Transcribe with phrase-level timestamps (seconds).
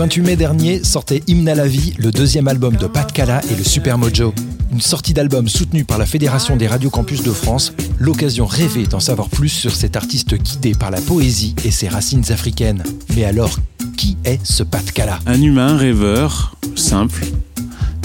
[0.00, 3.54] 28 mai dernier sortait Hymne à la vie, le deuxième album de Pat Cala et
[3.54, 4.32] le Super Mojo.
[4.72, 8.98] Une sortie d'album soutenue par la Fédération des radios campus de France, l'occasion rêvée d'en
[8.98, 12.82] savoir plus sur cet artiste guidé par la poésie et ses racines africaines.
[13.14, 13.58] Mais alors,
[13.98, 15.18] qui est ce Pat Cala?
[15.26, 17.26] Un humain rêveur, simple,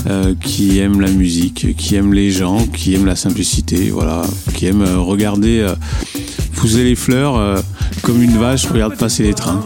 [0.06, 4.24] euh, qui aime la musique, qui aime les gens, qui aime la simplicité, voilà,
[4.54, 5.74] qui aime euh, regarder euh,
[6.56, 7.64] pousser les fleurs
[8.02, 9.64] comme une vache regarde passer les trains.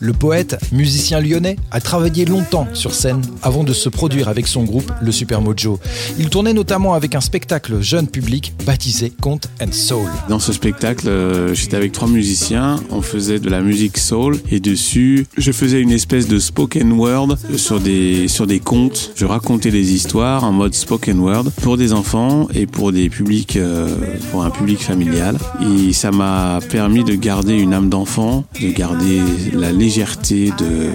[0.00, 4.62] Le poète, musicien lyonnais, a travaillé longtemps sur scène avant de se produire avec son
[4.62, 5.80] groupe, le Super Mojo.
[6.18, 10.08] Il tournait notamment avec un spectacle jeune public baptisé Conte and Soul.
[10.28, 14.60] Dans ce spectacle, euh, j'étais avec trois musiciens, on faisait de la musique soul et
[14.60, 19.10] dessus, je faisais une espèce de spoken word sur des, sur des contes.
[19.16, 23.56] Je racontais des histoires en mode spoken word pour des enfants et pour des publics,
[23.56, 23.88] euh,
[24.30, 25.36] pour un public familial.
[25.60, 29.20] Et ça m'a permis de garder une âme d'enfant, de garder
[29.52, 30.90] la légèreté de,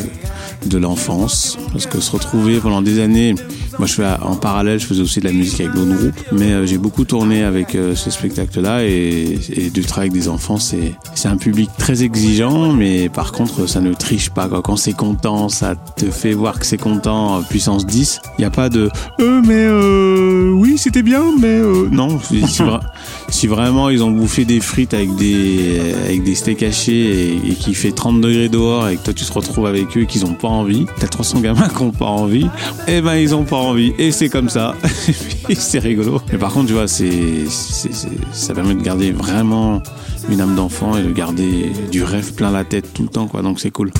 [0.69, 1.58] de l'enfance.
[1.72, 3.33] Parce que se retrouver pendant des années,
[3.77, 6.52] moi je fais en parallèle, je faisais aussi de la musique avec d'autres groupes, mais
[6.52, 10.57] euh, j'ai beaucoup tourné avec euh, ce spectacle-là et, et du travail avec des enfants,
[10.57, 14.49] c'est un public très exigeant, mais par contre ça ne triche pas.
[14.63, 18.21] Quand c'est content, ça te fait voir que c'est content, puissance 10.
[18.38, 22.19] Il n'y a pas de euh, mais euh, oui c'était bien, mais euh, non.
[23.29, 27.75] Si, vraiment ils ont bouffé des frites avec des avec des steaks hachés et, qu'il
[27.75, 30.33] fait 30 degrés dehors et que toi tu te retrouves avec eux et qu'ils ont
[30.33, 32.47] pas envie, t'as 300 gamins qui ont pas envie,
[32.88, 33.62] eh ben ils ont pas envie.
[33.97, 34.75] Et c'est comme ça.
[35.53, 36.22] c'est rigolo.
[36.31, 37.45] Mais par contre, tu vois, c'est,
[38.31, 39.81] ça permet de garder vraiment
[40.30, 43.41] une âme d'enfant et de garder du rêve plein la tête tout le temps, quoi.
[43.41, 43.91] Donc c'est cool.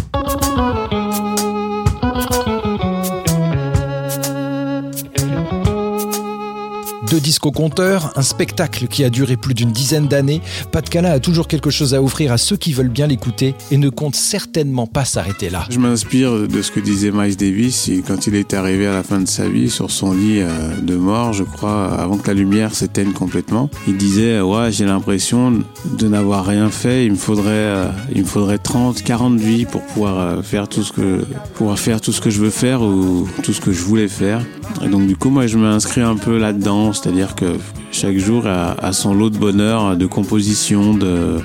[7.14, 11.12] Deux disques au compteur, un spectacle qui a duré plus d'une dizaine d'années, Pat Cala
[11.12, 14.16] a toujours quelque chose à offrir à ceux qui veulent bien l'écouter et ne compte
[14.16, 15.68] certainement pas s'arrêter là.
[15.70, 19.20] Je m'inspire de ce que disait Miles Davis quand il est arrivé à la fin
[19.20, 22.74] de sa vie sur son lit euh, de mort, je crois, avant que la lumière
[22.74, 23.70] s'éteigne complètement.
[23.88, 28.28] Il disait ouais, j'ai l'impression de n'avoir rien fait, il me faudrait euh, il me
[28.28, 32.22] faudrait 30, 40 vies pour pouvoir euh, faire tout ce que pouvoir faire tout ce
[32.22, 34.44] que je veux faire ou tout ce que je voulais faire.
[34.84, 37.58] Et donc du coup, moi je m'inscris un peu là-dedans c'est-à-dire que
[37.92, 41.42] chaque jour a, son lot de bonheur, de composition, de,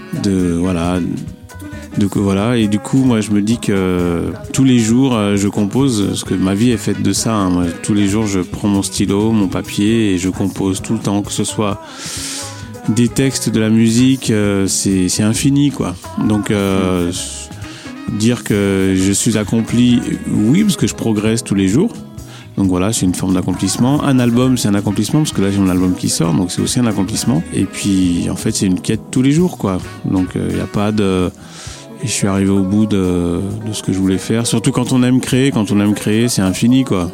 [0.57, 1.01] voilà.
[1.97, 5.49] De, voilà et du coup moi je me dis que tous les jours euh, je
[5.49, 7.67] compose parce que ma vie est faite de ça hein.
[7.83, 11.23] tous les jours je prends mon stylo mon papier et je compose tout le temps
[11.23, 11.83] que ce soit
[12.89, 17.11] des textes de la musique euh, c'est infini quoi donc euh,
[18.13, 21.91] dire que je suis accompli oui parce que je progresse tous les jours
[22.59, 24.03] donc voilà, c'est une forme d'accomplissement.
[24.03, 26.61] Un album, c'est un accomplissement parce que là j'ai mon album qui sort, donc c'est
[26.61, 27.41] aussi un accomplissement.
[27.55, 29.79] Et puis en fait, c'est une quête tous les jours, quoi.
[30.05, 31.31] Donc il euh, n'y a pas de
[32.03, 33.41] je suis arrivé au bout de,
[33.73, 34.47] ce que je voulais faire.
[34.47, 37.11] Surtout quand on aime créer, quand on aime créer, c'est infini, quoi.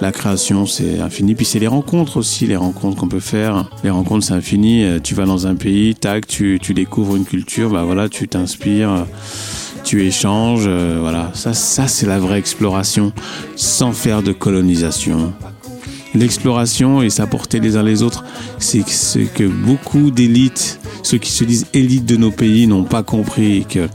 [0.00, 1.34] La création, c'est infini.
[1.34, 3.68] Puis c'est les rencontres aussi, les rencontres qu'on peut faire.
[3.82, 4.84] Les rencontres, c'est infini.
[4.84, 9.04] Euh, tu vas dans un pays, tac, tu découvres une culture, bah voilà, tu t'inspires
[9.86, 11.30] tu échanges, euh, voilà.
[11.32, 13.12] Ça, ça c'est la vraie exploration,
[13.54, 15.32] sans faire de colonisation.
[16.12, 18.24] L'exploration et s'apporter les uns les autres,
[18.58, 23.04] c'est ce que beaucoup d'élites, ceux qui se disent élites de nos pays, n'ont pas
[23.04, 23.64] compris.
[23.68, 23.88] Que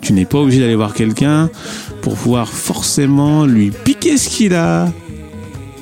[0.00, 1.48] tu n'es pas obligé d'aller voir quelqu'un
[2.02, 4.88] pour pouvoir forcément lui piquer ce qu'il a.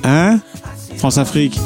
[0.03, 0.41] Hein?
[0.99, 1.59] France-Afrique.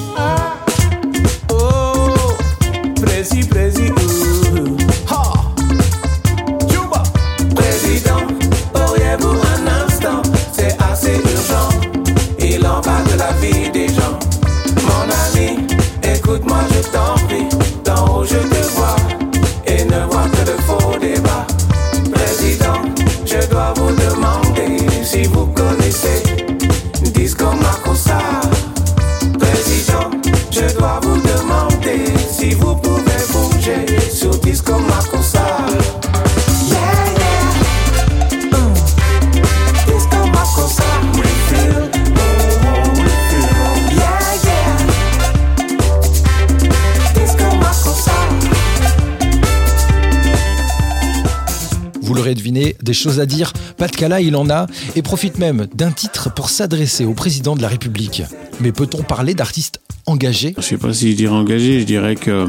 [52.88, 56.48] Des choses à dire, pas de il en a, et profite même d'un titre pour
[56.48, 58.22] s'adresser au président de la République.
[58.60, 60.54] Mais peut-on parler d'artistes engagés?
[60.56, 62.46] Je sais pas si je dirais engagé, je dirais que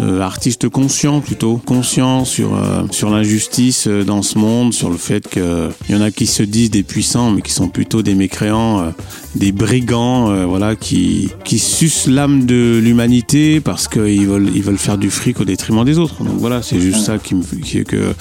[0.00, 4.96] euh, artiste conscient plutôt, conscient sur euh, sur l'injustice euh, dans ce monde, sur le
[4.96, 5.42] fait qu'il
[5.88, 8.92] y en a qui se disent des puissants mais qui sont plutôt des mécréants
[9.34, 14.78] des brigands, euh, voilà, qui qui sucent l'âme de l'humanité parce qu'ils veulent ils veulent
[14.78, 16.22] faire du fric au détriment des autres.
[16.22, 18.14] Donc voilà, c'est juste ça qui me qui, que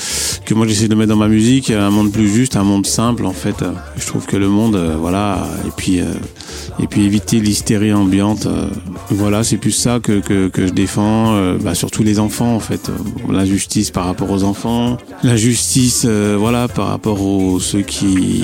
[0.45, 3.25] que moi j'essaie de mettre dans ma musique, un monde plus juste, un monde simple
[3.25, 3.63] en fait.
[3.97, 6.05] Je trouve que le monde, euh, voilà, et puis euh,
[6.81, 8.47] et puis éviter l'hystérie ambiante.
[9.09, 12.91] voilà, c'est plus ça que que, que je défends, bah, surtout les enfants en fait,
[13.29, 18.43] la justice par rapport aux enfants, la justice, voilà, par rapport aux ceux qui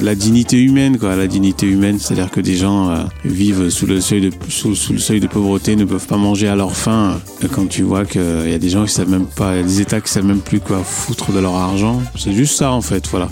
[0.00, 4.00] la dignité humaine quoi, la dignité humaine, c'est-à-dire que des gens euh, vivent sous le
[4.00, 7.20] seuil de sous, le seuil de pauvreté, ne peuvent pas manger à leur faim.
[7.52, 10.10] Quand tu vois qu'il y a des gens qui savent même pas, des États qui
[10.10, 13.28] savent même plus quoi foutre de leur argent, c'est juste ça en fait, voilà.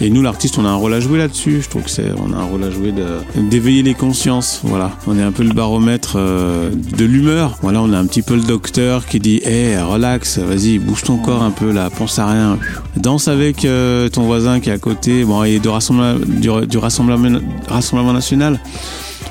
[0.00, 1.62] Et nous l'artiste, on a un rôle à jouer là-dessus.
[1.62, 2.92] Je trouve que c'est, on a un rôle à jouer
[3.36, 4.92] d'éveiller les consciences, voilà.
[5.06, 7.58] On est un peu le baromètre euh, de l'humeur.
[7.66, 11.16] Voilà, on a un petit peu le docteur qui dit, hé, relax, vas-y, bouge ton
[11.16, 12.60] corps un peu là, pense à rien,
[12.96, 15.24] danse avec euh, ton voisin qui est à côté.
[15.24, 18.60] Bon, et du, rassemblement national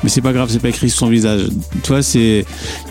[0.04, 1.48] mais c'est pas grave, c'est pas écrit sur son visage.
[1.84, 2.46] Toi, c'est,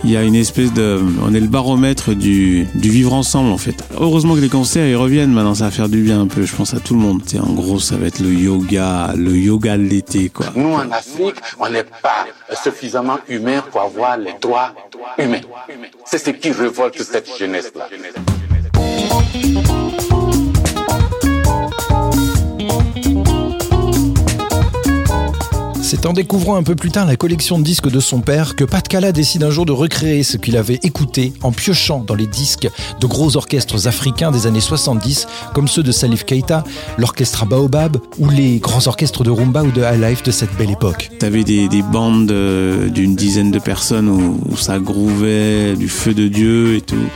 [0.04, 3.58] il y a une espèce de, on est le baromètre du, du vivre ensemble en
[3.58, 3.76] fait.
[3.98, 6.44] Heureusement que les concerts ils reviennent maintenant, ça va faire du bien un peu.
[6.44, 7.22] Je pense à tout le monde.
[7.40, 10.46] En gros, ça va être le yoga, le yoga de l'été quoi.
[10.54, 12.26] Nous en Afrique, on n'est pas
[12.62, 14.72] suffisamment humain pour avoir les droits
[15.18, 15.40] humains.
[16.04, 17.88] C'est ce qui révolte cette jeunesse là.
[25.94, 28.64] C'est en découvrant un peu plus tard la collection de disques de son père que
[28.64, 32.26] Pat Kala décide un jour de recréer ce qu'il avait écouté en piochant dans les
[32.26, 32.69] disques
[33.00, 36.64] de gros orchestres africains des années 70, comme ceux de Salif Keita,
[36.99, 40.73] l'orchestre Baobab ou les grands orchestres de rumba ou de high life de cette belle
[40.73, 41.12] époque.
[41.20, 42.26] T'avais des, des bandes
[42.93, 47.06] d'une dizaine de personnes où, ça grouvait du feu de Dieu et tout.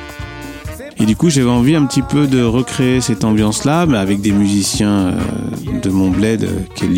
[1.00, 4.32] Et du coup, j'avais envie un petit peu de recréer cette ambiance-là, mais avec des
[4.32, 6.88] musiciens euh, de mon bled, euh, qui est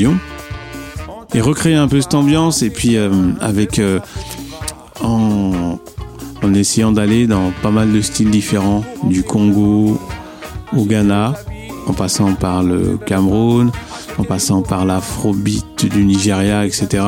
[1.34, 3.10] et recréer un peu cette ambiance et puis euh,
[3.40, 4.00] avec euh,
[5.02, 5.78] en,
[6.42, 10.00] en essayant d'aller dans pas mal de styles différents du Congo
[10.76, 11.34] au Ghana
[11.86, 13.70] en passant par le Cameroun
[14.18, 17.02] en passant par l'afrobeat du Nigeria etc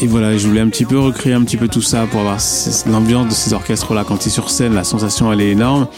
[0.00, 2.38] et, voilà je voulais un petit peu recréer un petit peu tout ça pour avoir
[2.86, 5.88] l'ambiance de ces orchestres là quand tu es sur scène la sensation elle est énorme.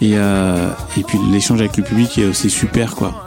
[0.00, 3.26] Et, euh, et puis l'échange avec le public est aussi super quoi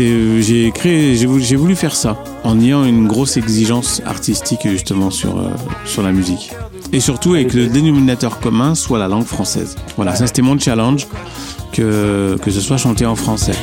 [0.00, 5.38] euh, j'ai créé, j'ai voulu, faire ça en ayant une grosse exigence artistique justement sur
[5.38, 5.50] euh,
[5.84, 6.52] sur la musique
[6.92, 9.76] et surtout avec le dénominateur commun soit la langue française.
[9.96, 11.06] Voilà, ça c'était mon challenge
[11.72, 13.54] que que ce soit chanté en français.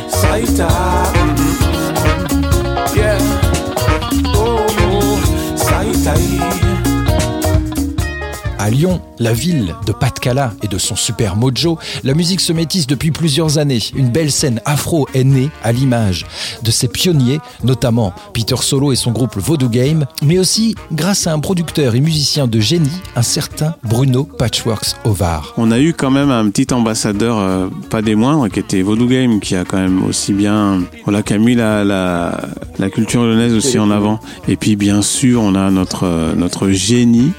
[8.62, 12.88] À Lyon, la ville de Patkala et de son super mojo, la musique se métisse
[12.88, 13.80] depuis plusieurs années.
[13.96, 16.26] Une belle scène afro est née à l'image
[16.62, 21.32] de ses pionniers, notamment Peter Solo et son groupe Voodoo Game, mais aussi grâce à
[21.32, 25.54] un producteur et musicien de génie, un certain Bruno Patchworks Ovar.
[25.56, 29.08] On a eu quand même un petit ambassadeur, euh, pas des moindres, qui était Voodoo
[29.08, 32.42] Game, qui a quand même aussi bien, voilà, qui a mis la, la,
[32.78, 34.20] la culture lyonnaise aussi en avant.
[34.50, 37.32] Et puis bien sûr, on a notre, euh, notre génie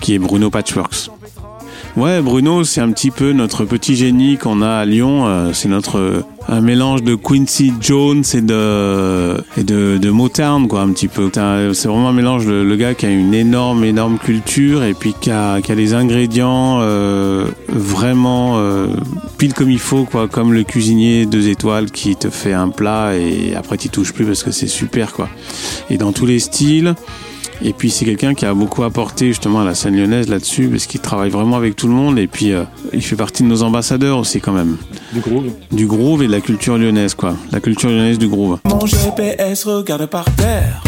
[0.00, 1.10] qui est Bruno Patchworks.
[1.96, 5.26] Ouais, Bruno, c'est un petit peu notre petit génie qu'on a à Lyon.
[5.26, 10.80] Euh, c'est notre un mélange de Quincy Jones et de et de, de Motown, quoi,
[10.80, 11.30] un petit peu.
[11.32, 12.46] C'est vraiment un mélange.
[12.46, 15.92] Le, gars qui a une énorme, énorme culture et puis qui a, qui a les
[15.94, 18.58] ingrédients euh, vraiment
[19.38, 23.16] pile comme il faut, quoi, comme le cuisinier deux étoiles qui te fait un plat
[23.16, 25.28] et après tu touches plus parce que c'est super, quoi.
[25.90, 26.94] Et dans tous les styles.
[27.62, 30.86] Et puis c'est quelqu'un qui a beaucoup apporté justement à la scène lyonnaise là-dessus, parce
[30.86, 32.18] qu'il travaille vraiment avec tout le monde.
[32.18, 34.76] Et puis euh, il fait partie de nos ambassadeurs aussi quand même.
[35.12, 37.34] Du groove Du groove et la culture lyonnaise, quoi.
[37.50, 38.58] La culture lyonnaise du groove.
[38.64, 40.80] Mon GPS regarde par terre.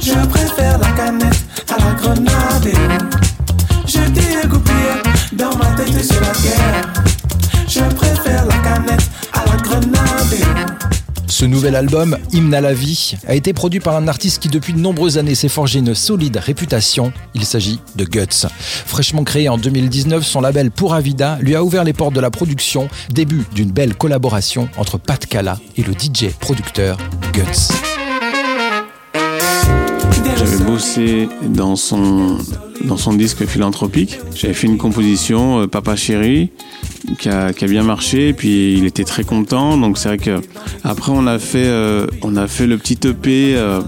[0.00, 2.68] Je préfère la canette à la grenade.
[3.86, 4.26] Je dis
[5.32, 7.05] dans ma tête sur la guerre.
[11.38, 14.72] Ce nouvel album, Hymne à la vie, a été produit par un artiste qui depuis
[14.72, 17.12] de nombreuses années s'est forgé une solide réputation.
[17.34, 18.48] Il s'agit de Guts.
[18.58, 22.30] Fraîchement créé en 2019, son label Pura Vida lui a ouvert les portes de la
[22.30, 26.96] production, début d'une belle collaboration entre Pat Kala et le DJ producteur
[27.34, 27.95] Guts.
[30.46, 32.38] J'avais bossé dans son,
[32.84, 34.20] dans son disque philanthropique.
[34.34, 36.50] J'avais fait une composition, euh, Papa Chéri,
[37.18, 38.28] qui a, qui a, bien marché.
[38.28, 39.76] Et puis il était très content.
[39.76, 40.40] Donc c'est vrai que
[40.84, 43.80] après on a fait, euh, on a fait le petit EP euh,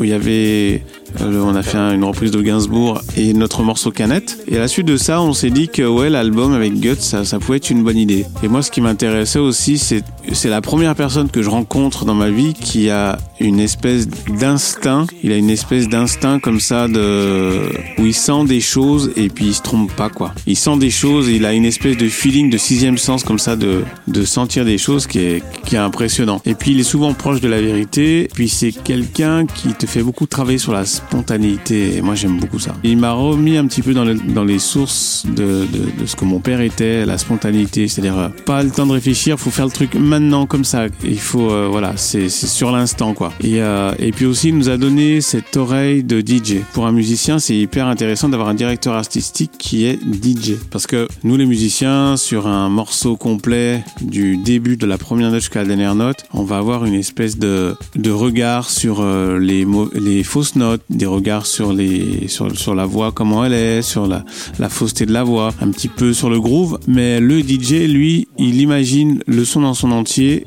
[0.00, 0.82] où il y avait
[1.20, 4.38] on a fait une reprise de Gainsbourg et notre morceau Canette.
[4.48, 7.24] Et à la suite de ça, on s'est dit que ouais, l'album avec Guts, ça,
[7.24, 8.26] ça, pouvait être une bonne idée.
[8.42, 12.14] Et moi, ce qui m'intéressait aussi, c'est c'est la première personne que je rencontre dans
[12.14, 15.06] ma vie qui a une espèce d'instinct.
[15.22, 19.46] Il a une espèce d'instinct comme ça de où il sent des choses et puis
[19.46, 20.34] il se trompe pas quoi.
[20.46, 23.38] Il sent des choses et il a une espèce de feeling de sixième sens comme
[23.38, 23.84] ça de
[24.24, 26.40] sentir des choses qui est impressionnant.
[26.44, 28.28] Et puis il est souvent proche de la vérité.
[28.34, 31.96] Puis c'est quelqu'un qui te fait beaucoup travailler sur la spontanéité.
[31.96, 32.72] Et moi j'aime beaucoup ça.
[32.82, 36.16] Il m'a remis un petit peu dans, le, dans les sources de, de, de, ce
[36.16, 39.66] que mon père était, la spontanéité, c'est-à-dire euh, pas le temps de réfléchir, faut faire
[39.66, 40.15] le truc maintenant
[40.48, 40.86] comme ça.
[41.04, 43.32] Il faut euh, voilà, c'est sur l'instant quoi.
[43.42, 46.62] Et euh, et puis aussi il nous a donné cette oreille de DJ.
[46.72, 51.08] Pour un musicien, c'est hyper intéressant d'avoir un directeur artistique qui est DJ parce que
[51.22, 55.68] nous les musiciens sur un morceau complet du début de la première note jusqu'à la
[55.68, 57.76] dernière note, on va avoir une espèce de
[58.08, 63.52] regard sur euh, les fausses notes, des regards sur les sur la voix comment elle
[63.52, 64.24] est, sur la
[64.58, 68.28] la fausseté de la voix, un petit peu sur le groove, mais le DJ lui,
[68.38, 69.92] il imagine le son dans son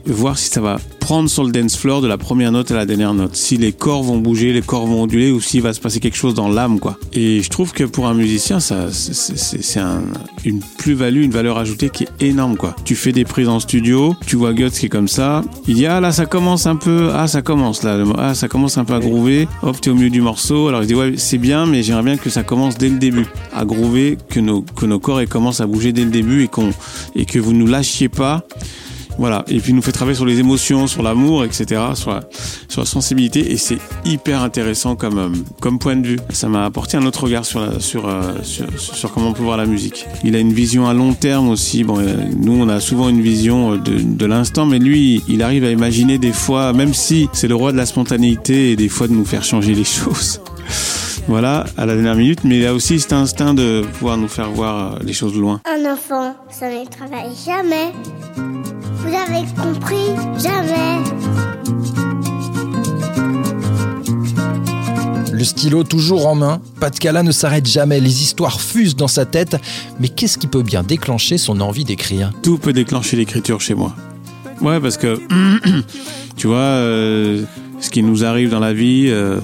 [0.06, 2.86] voir si ça va prendre sur le dance floor de la première note à la
[2.86, 3.36] dernière note.
[3.36, 6.16] Si les corps vont bouger, les corps vont onduler ou s'il va se passer quelque
[6.16, 6.98] chose dans l'âme, quoi.
[7.14, 10.04] Et je trouve que pour un musicien, ça, c'est un,
[10.46, 12.76] une plus-value, une valeur ajoutée qui est énorme, quoi.
[12.86, 15.44] Tu fais des prises en studio, tu vois Guts qui est comme ça.
[15.68, 18.78] Il dit, ah là, ça commence un peu, ah, ça commence là, ah, ça commence
[18.78, 19.48] un peu à groover.
[19.64, 20.68] Hop, t'es au milieu du morceau.
[20.68, 23.26] Alors il dit, ouais, c'est bien, mais j'aimerais bien que ça commence dès le début.
[23.54, 26.70] À groover, que nos, que nos corps commencent à bouger dès le début et qu'on,
[27.16, 28.46] et que vous nous lâchiez pas.
[29.20, 29.44] Voilà.
[29.50, 33.52] Et puis, il nous fait travailler sur les émotions, sur l'amour, etc., sur la, sensibilité.
[33.52, 36.20] Et c'est hyper intéressant comme, comme point de vue.
[36.30, 40.06] Ça m'a apporté un autre regard sur, la, sur, comment on peut voir la musique.
[40.24, 41.84] Il a une vision à long terme aussi.
[41.84, 42.00] Bon,
[42.38, 46.18] nous, on a souvent une vision de, de l'instant, mais lui, il arrive à imaginer
[46.18, 49.26] des fois, même si c'est le roi de la spontanéité et des fois de nous
[49.26, 50.40] faire changer les choses.
[51.28, 54.50] Voilà, à la dernière minute, mais il a aussi cet instinct de pouvoir nous faire
[54.50, 55.62] voir les choses loin.
[55.66, 57.92] Un enfant, ça ne travaille jamais.
[59.00, 60.10] Vous avez compris
[60.42, 61.04] Jamais.
[65.32, 69.56] Le stylo toujours en main, Pat ne s'arrête jamais, les histoires fusent dans sa tête,
[70.00, 72.34] mais qu'est-ce qui peut bien déclencher son envie d'écrire?
[72.44, 73.96] Tout peut déclencher l'écriture chez moi.
[74.62, 75.18] Ouais, parce que,
[76.36, 77.44] tu vois, euh,
[77.80, 79.40] ce qui nous arrive dans la vie, euh,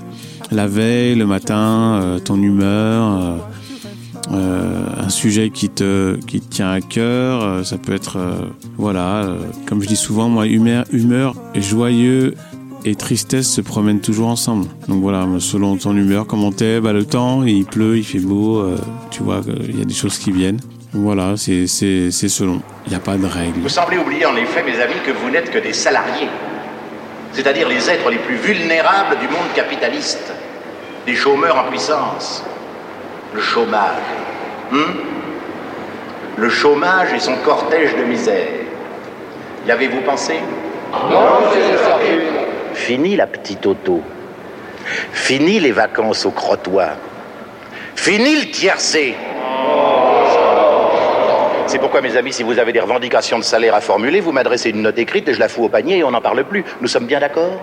[0.52, 3.40] la veille, le matin, euh, ton humeur,
[4.32, 7.44] euh, un sujet qui te, qui tient à cœur.
[7.44, 9.28] Euh, ça peut être, euh, voilà,
[9.68, 12.34] comme je dis souvent, moi, humeur, humeur joyeux
[12.86, 14.68] et tristesse se promènent toujours ensemble.
[14.88, 18.64] Donc voilà, selon ton humeur, comment t'es, bah, le temps, il pleut, il fait beau,
[19.12, 20.60] tu vois, il y a des choses qui viennent.
[20.94, 22.62] Voilà, c'est selon.
[22.86, 23.60] Il n'y a pas de règle.
[23.60, 26.30] Vous semblez oublier en effet, mes amis, que vous n'êtes que des salariés.
[27.32, 30.32] C'est-à-dire les êtres les plus vulnérables du monde capitaliste.
[31.06, 32.44] Des chômeurs en puissance
[33.36, 34.02] le chômage.
[34.72, 35.06] Hum
[36.38, 38.48] le chômage et son cortège de misère.
[39.68, 40.36] Y avez-vous pensé?
[40.92, 41.18] Non,
[42.74, 44.02] Fini la petite auto.
[45.12, 46.96] Fini les vacances au crottoir.
[47.96, 49.16] Fini le tiercé.
[51.68, 54.70] C'est pourquoi, mes amis, si vous avez des revendications de salaire à formuler, vous m'adressez
[54.70, 56.64] une note écrite et je la fous au panier et on n'en parle plus.
[56.82, 57.60] Nous sommes bien d'accord?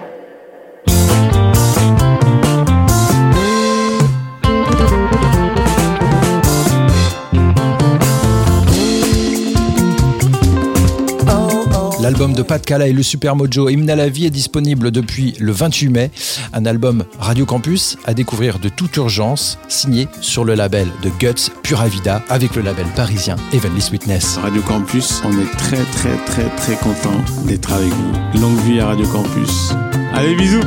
[12.12, 15.35] L'album de Pat Cala et le Super Mojo Hymne à la vie est disponible depuis
[15.38, 16.11] le 28 mai.
[16.52, 21.50] Un album Radio Campus à découvrir de toute urgence, signé sur le label de Guts
[21.62, 24.37] Pura Vida avec le label parisien Heavenly Sweetness.
[24.37, 28.40] Radio Campus, on est très très très très content d'être avec vous.
[28.42, 29.73] Longue vie à Radio Campus.
[30.12, 30.61] Allez, bisous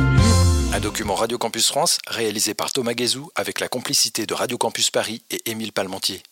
[0.72, 4.90] Un document Radio Campus France réalisé par Thomas Guézou avec la complicité de Radio Campus
[4.90, 6.22] Paris et Émile Palmentier.